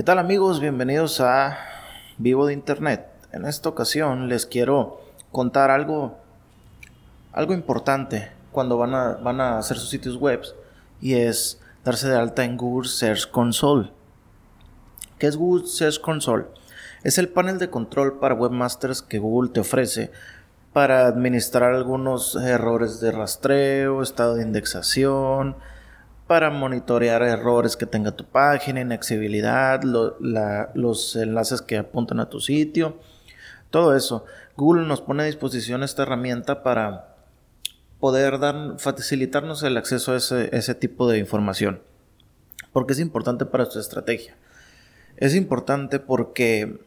[0.00, 0.60] ¿Qué tal amigos?
[0.60, 1.58] Bienvenidos a
[2.16, 3.06] Vivo de Internet.
[3.32, 4.98] En esta ocasión les quiero
[5.30, 6.16] contar algo,
[7.34, 10.40] algo importante cuando van a, van a hacer sus sitios web
[11.02, 13.92] y es darse de alta en Google Search Console.
[15.18, 16.46] ¿Qué es Google Search Console?
[17.02, 20.10] Es el panel de control para webmasters que Google te ofrece
[20.72, 25.56] para administrar algunos errores de rastreo, estado de indexación,
[26.30, 33.00] para monitorear errores que tenga tu página, inaccesibilidad, los enlaces que apuntan a tu sitio,
[33.70, 34.24] todo eso.
[34.56, 37.16] Google nos pone a disposición esta herramienta para
[37.98, 38.38] poder
[38.78, 41.82] facilitarnos el acceso a ese, ese tipo de información.
[42.72, 44.36] Porque es importante para tu estrategia.
[45.16, 46.78] Es importante porque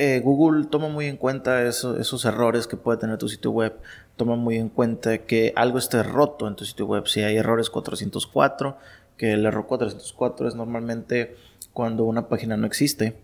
[0.00, 3.80] eh, Google toma muy en cuenta esos errores que puede tener tu sitio web.
[4.14, 7.08] Toma muy en cuenta que algo esté roto en tu sitio web.
[7.08, 8.78] Si hay errores 404,
[9.16, 11.34] que el error 404 es normalmente
[11.72, 13.20] cuando una página no existe.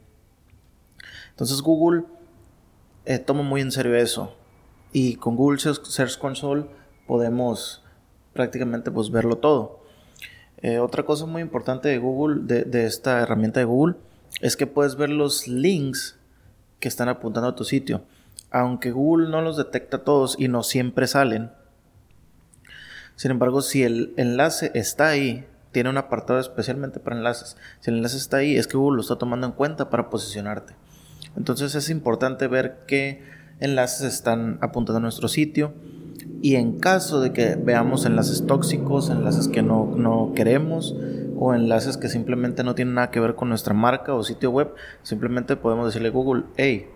[1.30, 2.06] Entonces Google
[3.04, 4.34] eh, toma muy en serio eso.
[4.92, 6.66] Y con Google Search Console
[7.06, 7.84] podemos
[8.32, 9.84] prácticamente pues, verlo todo.
[10.60, 13.94] Eh, otra cosa muy importante de Google, de, de esta herramienta de Google,
[14.40, 16.18] es que puedes ver los links
[16.84, 18.02] que están apuntando a tu sitio.
[18.50, 21.50] Aunque Google no los detecta todos y no siempre salen.
[23.16, 27.56] Sin embargo, si el enlace está ahí, tiene un apartado especialmente para enlaces.
[27.80, 30.74] Si el enlace está ahí, es que Google lo está tomando en cuenta para posicionarte.
[31.38, 33.22] Entonces es importante ver qué
[33.60, 35.72] enlaces están apuntando a nuestro sitio.
[36.42, 40.94] Y en caso de que veamos enlaces tóxicos, enlaces que no, no queremos,
[41.38, 44.74] o enlaces que simplemente no tienen nada que ver con nuestra marca o sitio web,
[45.02, 46.88] simplemente podemos decirle a Google, hey,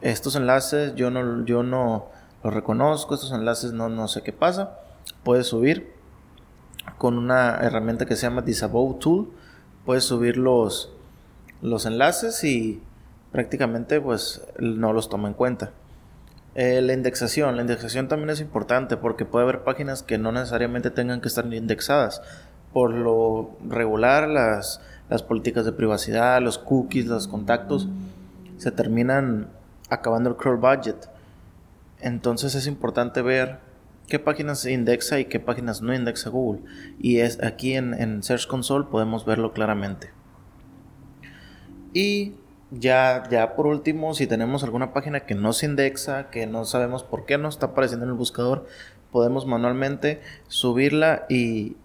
[0.00, 2.06] estos enlaces yo no, yo no
[2.42, 4.78] los reconozco, estos enlaces no, no sé qué pasa.
[5.24, 5.92] Puedes subir
[6.98, 9.30] con una herramienta que se llama Disavow Tool,
[9.84, 10.92] puedes subir los,
[11.62, 12.82] los enlaces y
[13.32, 15.72] prácticamente pues no los toma en cuenta.
[16.54, 20.90] Eh, la indexación, la indexación también es importante porque puede haber páginas que no necesariamente
[20.90, 22.22] tengan que estar indexadas
[22.76, 27.88] por lo regular las, las políticas de privacidad, los cookies, los contactos,
[28.58, 29.48] se terminan
[29.88, 31.08] acabando el crawl budget.
[32.02, 33.60] Entonces es importante ver
[34.08, 36.60] qué páginas indexa y qué páginas no indexa Google.
[36.98, 40.10] Y es aquí en, en Search Console podemos verlo claramente.
[41.94, 42.34] Y
[42.70, 47.04] ya, ya por último, si tenemos alguna página que no se indexa, que no sabemos
[47.04, 48.66] por qué no está apareciendo en el buscador,
[49.12, 51.78] podemos manualmente subirla y,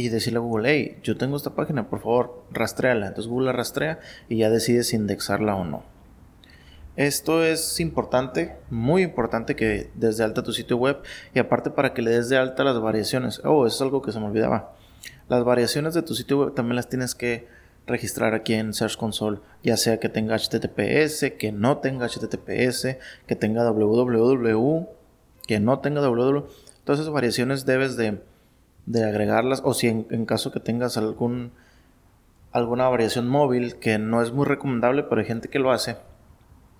[0.00, 3.08] y decirle a Google, hey, yo tengo esta página, por favor, rastreala.
[3.08, 4.00] Entonces Google la rastrea
[4.30, 5.82] y ya decide si indexarla o no.
[6.96, 11.02] Esto es importante, muy importante que desde alta tu sitio web
[11.34, 13.42] y aparte para que le des de alta las variaciones.
[13.44, 14.74] Oh, eso es algo que se me olvidaba.
[15.28, 17.46] Las variaciones de tu sitio web también las tienes que
[17.86, 22.96] registrar aquí en Search Console, ya sea que tenga HTTPS, que no tenga HTTPS,
[23.26, 24.86] que tenga www,
[25.46, 26.46] que no tenga www.
[26.84, 28.20] Todas esas variaciones debes de
[28.90, 31.52] de agregarlas o si en, caso que tengas algún
[32.52, 35.96] alguna variación móvil que no es muy recomendable pero hay gente que lo hace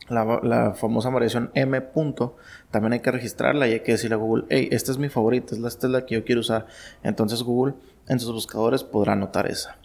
[0.09, 2.37] la, famosa variación m punto
[2.73, 5.55] también hay que registrarla y hay que decirle a Google hey esta es mi favorita
[5.55, 6.67] esta es la que yo quiero usar
[7.05, 7.75] entonces Google
[8.09, 9.79] en sus buscadores podrá anotar esa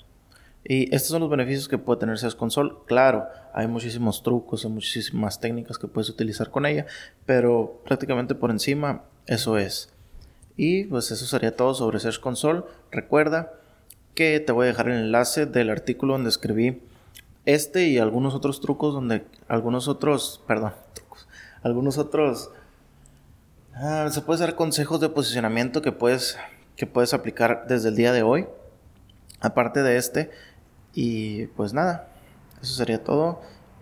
[0.68, 2.74] y estos son los beneficios que puede tener SES Console.
[2.88, 6.88] Claro, hay muchísimos trucos, hay muchísimas técnicas que puedes utilizar con ella,
[7.28, 9.95] pero prácticamente por encima eso es.
[10.58, 12.64] Y pues eso sería todo sobre Search Console.
[12.92, 13.54] Recuerda
[14.14, 16.82] que te voy a dejar el enlace del artículo donde escribí
[17.46, 21.28] este y algunos otros trucos donde algunos otros, perdón, trucos,
[21.62, 22.50] algunos otros
[23.76, 26.38] ah, se puede dar consejos de posicionamiento que puedes
[26.76, 28.48] que puedes aplicar desde el día de hoy.
[29.42, 30.32] Aparte de este
[30.94, 32.08] y pues nada,
[32.62, 33.42] eso sería todo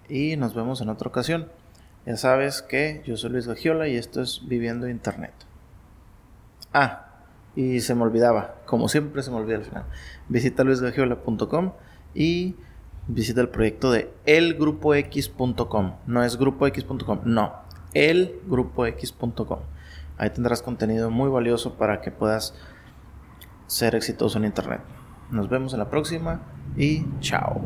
[0.10, 1.48] y nos vemos en otra ocasión.
[2.06, 5.34] Ya sabes que yo soy Luis Gagiola y esto es Viviendo Internet.
[6.74, 7.08] Ah,
[7.56, 9.86] y se me olvidaba, como siempre se me olvida al final.
[10.28, 11.74] Visita luisgagiola.com
[12.16, 12.56] y
[13.08, 15.94] visita el proyecto de elgrupox.com.
[16.08, 17.54] No es grupox.com, no,
[17.94, 19.60] elgrupox.com.
[20.18, 22.56] Ahí tendrás contenido muy valioso para que puedas
[23.68, 24.81] ser exitoso en internet.
[25.31, 26.42] Nos vemos en la próxima
[26.78, 27.62] y chao.